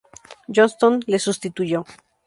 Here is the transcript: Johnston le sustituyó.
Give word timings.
Johnston 0.49 0.99
le 1.07 1.19
sustituyó. 1.19 1.85